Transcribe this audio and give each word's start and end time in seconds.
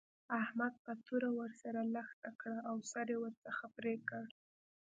احمد 0.43 0.73
په 0.85 0.91
توره 1.05 1.29
ور 1.37 1.51
سره 1.63 1.79
لښته 1.93 2.31
کړه 2.41 2.57
او 2.69 2.75
سر 2.91 3.07
يې 3.13 3.17
ورڅخه 3.23 3.67
پرې 3.77 3.95
کړ. 4.09 4.23